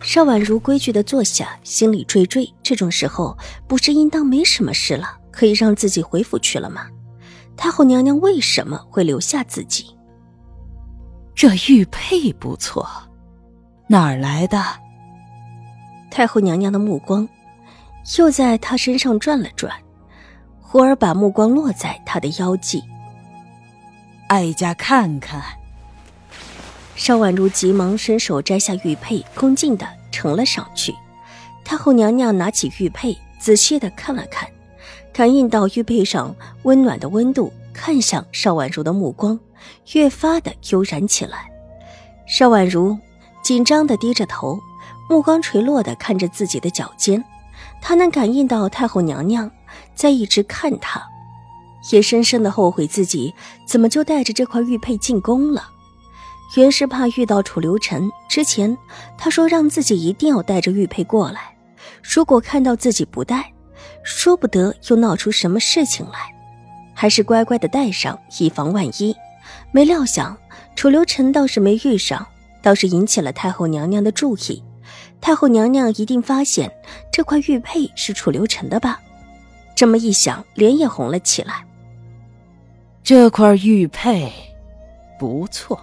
[0.00, 2.50] 邵婉如规矩的坐下，心里惴惴。
[2.62, 6.86] 这种时候，不是应当没什么事了，可以让自己回府去了吗？
[7.56, 9.96] 太后娘娘为什么会留下自己？
[11.34, 12.88] 这玉佩不错，
[13.88, 14.62] 哪儿来的？
[16.10, 17.28] 太后娘娘的目光
[18.16, 19.72] 又在她身上转了转，
[20.60, 22.82] 忽而把目光落在她的腰际。
[24.28, 25.57] 哀家看看。
[26.98, 30.92] 邵婉如急忙伸手摘下玉佩，恭敬的呈了上去。
[31.64, 34.48] 太后娘娘拿起玉佩，仔细的看了看，
[35.12, 39.38] 感应到玉佩上温暖的温度，看向邵婉如的目光
[39.92, 41.48] 越发的悠然起来。
[42.26, 42.98] 邵婉如
[43.44, 44.58] 紧张的低着头，
[45.08, 47.24] 目光垂落的看着自己的脚尖，
[47.80, 49.48] 她能感应到太后娘娘
[49.94, 51.00] 在一直看她，
[51.92, 53.32] 也深深的后悔自己
[53.64, 55.70] 怎么就带着这块玉佩进宫了。
[56.56, 58.76] 原是怕遇到楚留臣，之前
[59.18, 61.54] 他说让自己一定要带着玉佩过来。
[62.02, 63.52] 如果看到自己不带，
[64.02, 66.34] 说不得又闹出什么事情来，
[66.94, 69.14] 还是乖乖的带上，以防万一。
[69.72, 70.36] 没料想
[70.74, 72.26] 楚留臣倒是没遇上，
[72.62, 74.62] 倒是引起了太后娘娘的注意。
[75.20, 76.72] 太后娘娘一定发现
[77.12, 79.00] 这块玉佩是楚留臣的吧？
[79.74, 81.66] 这么一想，脸也红了起来。
[83.02, 84.32] 这块玉佩
[85.18, 85.78] 不错。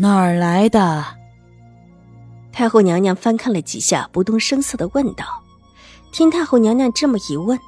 [0.00, 1.04] 哪儿来的？
[2.50, 5.26] 太后娘娘翻看了几下，不动声色的问道。
[6.10, 7.58] 听太后娘娘这么一问，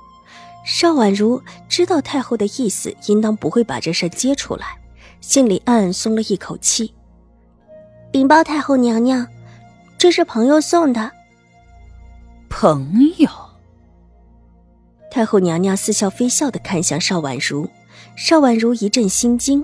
[0.65, 4.81] 邵婉如知道太后的意思，应当不会把这事揭出来，
[5.21, 6.95] 心里暗暗松了一口气。
[8.11, 9.29] 禀报太后娘娘，
[9.99, 11.11] 这是朋友送的。
[12.49, 13.29] 朋友。
[15.11, 17.69] 太后娘娘似笑非笑的看向邵婉如，
[18.17, 19.63] 邵婉如一阵心惊，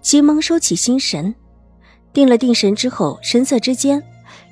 [0.00, 1.34] 急忙收起心神。
[2.16, 4.02] 定了定神之后，神色之间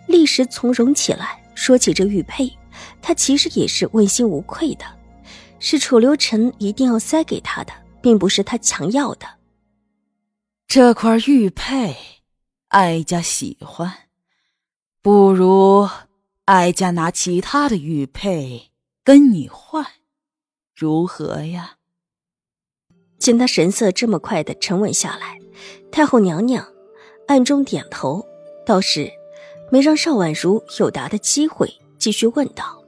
[0.07, 1.43] 立时从容起来。
[1.55, 2.53] 说起这玉佩，
[3.01, 4.85] 他其实也是问心无愧的，
[5.61, 7.73] 是楚留臣一定要塞给他的，
[8.03, 9.27] 并不是他强要的。
[10.67, 11.97] 这块玉佩，
[12.69, 13.91] 哀家喜欢，
[15.01, 15.89] 不如
[16.45, 18.73] 哀家拿其他的玉佩
[19.03, 19.87] 跟你换，
[20.77, 21.77] 如何呀？
[23.19, 25.39] 见他神色这么快的沉稳下来，
[25.91, 26.74] 太后娘娘。
[27.27, 28.25] 暗中点头，
[28.67, 29.11] 倒是
[29.71, 31.69] 没让邵婉如有答的机会，
[31.99, 32.83] 继续问道：“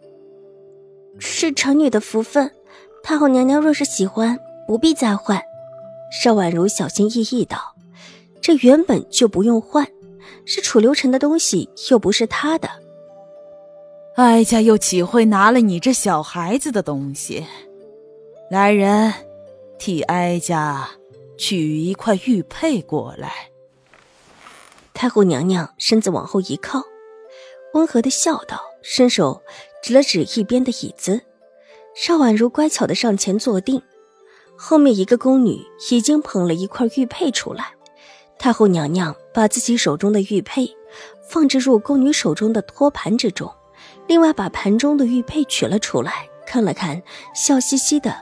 [1.18, 2.50] 是臣女的福分，
[3.02, 5.42] 太后娘娘若是喜欢，不必再换。”
[6.12, 7.74] 邵婉如小心翼翼道
[8.40, 9.86] ：“这原本就不用换，
[10.44, 12.68] 是楚留臣的东西，又不是他的。
[14.16, 17.44] 哀家又岂会拿了你这小孩子的东西？
[18.50, 19.12] 来人，
[19.78, 20.88] 替哀家
[21.36, 23.32] 取一块玉佩过来。”
[24.96, 26.82] 太后娘娘身子往后一靠，
[27.74, 29.42] 温和的笑道，伸手
[29.82, 31.20] 指了指一边的椅子。
[31.94, 33.82] 邵婉如乖巧的上前坐定，
[34.56, 37.74] 后面一个宫女已经捧了一块玉佩出来。
[38.38, 40.74] 太后娘娘把自己手中的玉佩
[41.28, 43.52] 放置入宫女手中的托盘之中，
[44.06, 47.02] 另外把盘中的玉佩取了出来，看了看，
[47.34, 48.16] 笑嘻嘻的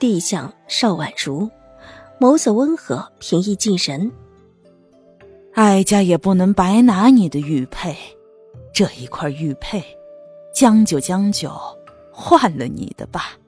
[0.00, 1.50] 递向邵婉如，
[2.18, 4.10] 眸色温和，平易近人。
[5.56, 7.96] 哀家也不能白拿你的玉佩，
[8.74, 9.82] 这一块玉佩，
[10.52, 11.50] 将就将就，
[12.12, 13.38] 换了你的吧。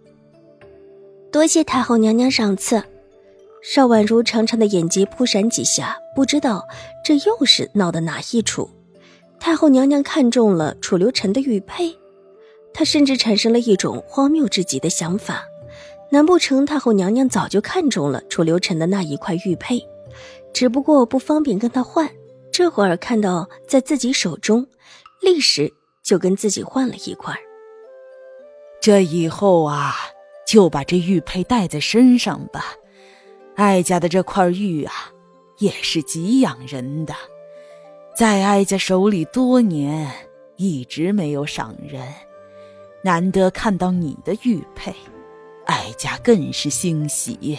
[1.31, 2.83] 多谢太后娘娘赏赐。
[3.63, 6.67] 邵婉如长长的眼睫扑闪几下，不知道
[7.05, 8.71] 这又是闹的哪一出。
[9.39, 11.95] 太后娘娘看中了楚留臣的玉佩，
[12.73, 15.45] 她甚至产生了一种荒谬至极的想法：
[16.09, 19.87] 难不成太后娘娘早就看中了楚留臣的那一块玉佩？
[20.59, 22.11] 只不过不方便跟他换，
[22.51, 24.67] 这会儿看到在自己手中，
[25.21, 25.73] 立时
[26.03, 27.33] 就跟自己换了一块。
[28.81, 29.95] 这以后啊，
[30.45, 32.75] 就把这玉佩带在身上吧。
[33.55, 34.93] 哀家的这块玉啊，
[35.59, 37.15] 也是极养人的，
[38.17, 40.11] 在哀家手里多年，
[40.57, 42.03] 一直没有赏人，
[43.05, 44.93] 难得看到你的玉佩，
[45.67, 47.57] 哀家更是欣喜，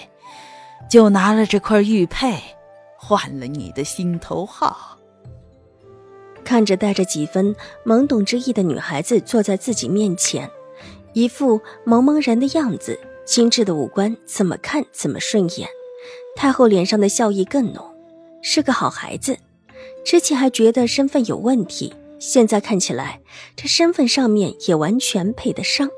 [0.90, 2.38] 就拿了这块玉佩。
[3.02, 4.98] 换了你的心头好。
[6.44, 7.56] 看着带着几分
[7.86, 10.50] 懵懂之意的女孩子坐在自己面前，
[11.14, 15.70] 一副茫茫然的样子，精致的五官怎么看怎么顺眼。
[16.36, 17.84] 太后脸上的笑意更浓，
[18.42, 19.38] 是个好孩子。
[20.04, 23.22] 之前还觉得身份有问题，现在看起来
[23.56, 25.90] 这身份上面也完全配得上，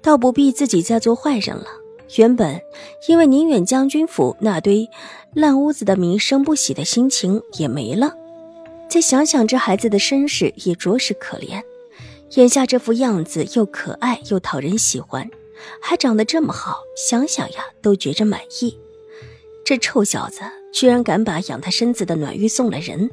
[0.00, 1.79] 倒不必自己再做坏人了。
[2.16, 2.60] 原本
[3.08, 4.88] 因为宁远将军府那堆
[5.34, 8.14] 烂屋子的名声不喜的心情也没了。
[8.88, 11.62] 再想想这孩子的身世，也着实可怜。
[12.34, 15.28] 眼下这副样子又可爱又讨人喜欢，
[15.80, 18.76] 还长得这么好，想想呀都觉着满意。
[19.64, 20.40] 这臭小子
[20.72, 23.10] 居然敢把养他身子的暖玉送了人，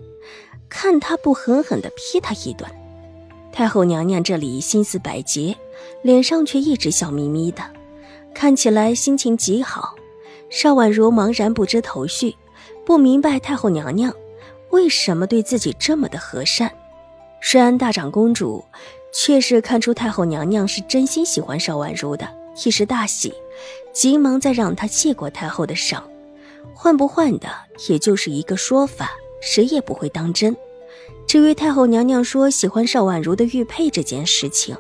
[0.70, 2.68] 看他不狠狠地批他一顿！
[3.52, 5.56] 太后娘娘这里心思百结，
[6.02, 7.62] 脸上却一直笑眯眯的，
[8.38, 9.96] 看起来心情极好。
[10.52, 12.36] 邵婉如茫然不知头绪，
[12.86, 14.14] 不明白太后娘娘
[14.70, 16.72] 为什么对自己这么的和善。
[17.42, 18.64] 虽然大长公主
[19.12, 22.30] 却是看出太后娘娘是真心喜欢邵婉如的，
[22.64, 23.34] 一时大喜，
[23.92, 26.08] 急忙再让她谢过太后的赏。
[26.76, 27.50] 换不换的，
[27.90, 29.10] 也就是一个说法，
[29.42, 30.56] 谁也不会当真。
[31.26, 34.78] 至于太后娘娘说喜欢邵婉如的玉佩这件事情，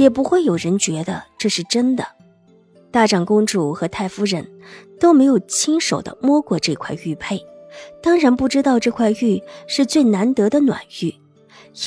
[0.00, 2.04] 也不会有人觉得这是真的。
[2.92, 4.46] 大长公主和太夫人
[5.00, 7.42] 都没有亲手的摸过这块玉佩，
[8.02, 11.14] 当然不知道这块玉是最难得的暖玉，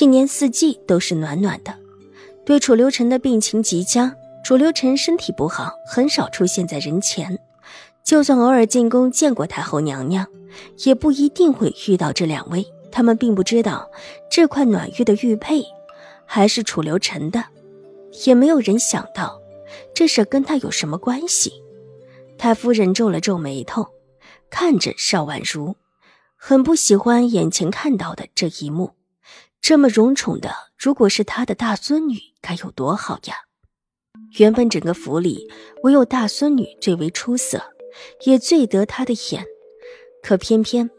[0.00, 1.72] 一年四季都是暖暖的。
[2.44, 4.14] 对楚留臣的病情极佳，
[4.44, 7.38] 楚留臣身体不好，很少出现在人前。
[8.04, 10.26] 就算偶尔进宫见过太后娘娘，
[10.84, 12.66] 也不一定会遇到这两位。
[12.90, 13.90] 他们并不知道
[14.30, 15.62] 这块暖玉的玉佩
[16.24, 17.44] 还是楚留臣的，
[18.24, 19.40] 也没有人想到
[19.94, 21.52] 这事跟他有什么关系。
[22.38, 23.86] 太夫人皱了皱眉头，
[24.50, 25.76] 看着邵婉如，
[26.36, 28.92] 很不喜欢眼前看到的这一幕。
[29.60, 33.34] 这么荣宠的，如果是他的大孙女，该有多好呀！
[34.38, 35.48] 原本整个府里
[35.82, 37.62] 唯有大孙女最为出色。
[38.26, 39.42] 也最得他的眼，
[40.22, 40.90] 可偏偏，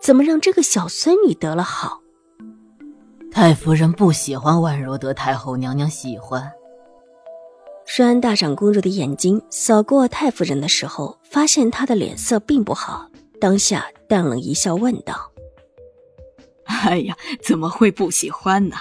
[0.00, 2.00] 怎么让这个小孙女得了好？
[3.30, 6.50] 太夫人不喜欢婉如得太后娘娘喜欢。
[7.90, 15.32] 虽然大长公主的眼睛扫过太夫人的时候，发现她的脸色并不好，当下淡冷一笑，问道
[16.64, 18.76] ：“哎呀，怎么会不喜欢呢？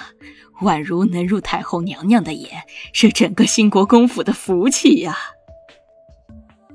[0.62, 5.18] 宛如能入太后娘娘的眼，是整个兴国公府的福气呀。”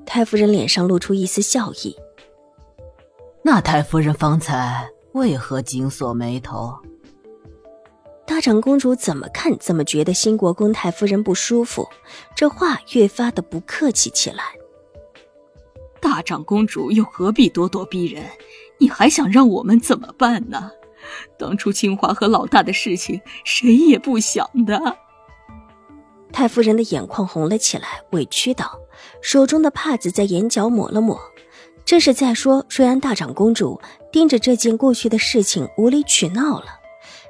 [0.06, 1.94] 太夫人脸上露出一丝笑意。
[3.44, 6.74] 那太夫人方才为何紧锁眉头？
[8.24, 11.88] 大长公主怎么看怎么觉得新国公太夫人不舒服，
[12.34, 14.42] 这话越发的不客气起来。
[16.00, 18.24] 大长公主又何必咄咄逼人？
[18.78, 20.70] 你还想让我们怎么办呢？
[21.38, 24.96] 当初清华和老大的事情，谁也不想的。
[26.32, 28.78] 太夫人的眼眶红了起来，委屈道。
[29.20, 31.20] 手中的帕子在眼角抹了抹，
[31.84, 33.80] 这是在说瑞安大长公主
[34.10, 36.81] 盯着这件过去的事情无理取闹了。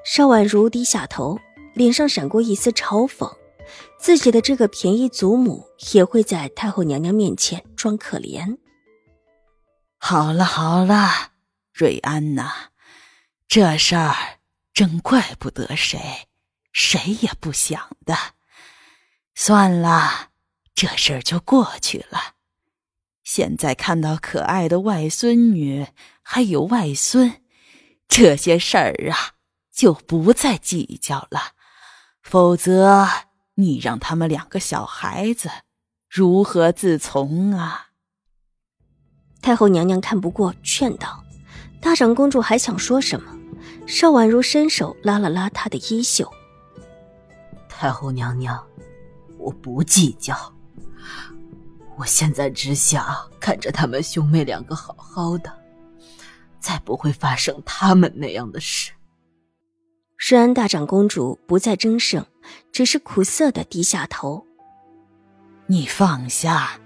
[0.05, 1.39] 邵婉如低下头，
[1.75, 3.33] 脸上闪过一丝嘲讽，
[3.99, 8.59] 自己的这个便宜祖母也会在太后娘娘面前装可怜。
[9.99, 11.33] 好了好了，
[11.73, 12.53] 瑞安呐，
[13.47, 14.15] 这事儿
[14.75, 16.29] 真怪不得谁，
[16.73, 18.17] 谁也不想的。
[19.35, 20.29] 算了。
[20.75, 22.35] 这事儿就过去了。
[23.23, 25.87] 现在看到可爱的外孙女，
[26.23, 27.43] 还有外孙，
[28.09, 29.35] 这些事儿啊，
[29.73, 31.53] 就不再计较了。
[32.23, 33.09] 否则，
[33.55, 35.51] 你让他们两个小孩子
[36.09, 37.89] 如何自从啊？
[39.41, 41.25] 太后娘娘看不过，劝道
[41.83, 43.37] ：“大长公主还想说什么？”
[43.89, 46.31] 邵婉如伸手拉了拉她的衣袖
[47.69, 48.65] ：“太后娘娘，
[49.39, 50.37] 我不计较。”
[51.99, 53.05] 我现在只想
[53.39, 55.53] 看着他们兄妹两个好好的，
[56.61, 58.93] 再不会发生他们那样的事。
[60.25, 62.25] 虽然大长公主不再争胜，
[62.71, 64.47] 只是苦涩的低下头。
[65.67, 66.79] 你放下，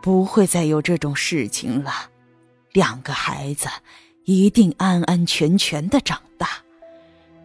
[0.00, 1.92] 不会再有这种事情了。
[2.70, 3.68] 两个孩子
[4.26, 6.50] 一定安安全全的长大。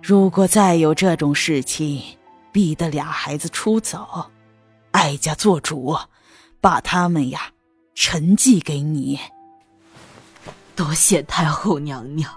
[0.04, 2.00] 如果再有这种事情，
[2.52, 4.30] 逼得俩孩子出走，
[4.92, 5.98] 哀家做主。
[6.62, 7.52] 把他们呀，
[7.96, 9.20] 沉寂给你。
[10.76, 12.32] 多谢太后娘娘。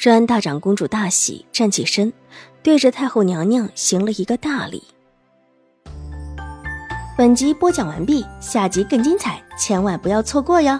[0.00, 2.12] 瑞安大长公主大喜，站起身，
[2.62, 4.80] 对着太后娘娘行了一个大礼。
[7.16, 10.78] 本集播讲完毕，下集更精彩，千万不要错过哟。